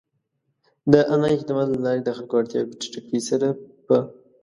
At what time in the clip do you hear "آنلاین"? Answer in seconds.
1.13-1.39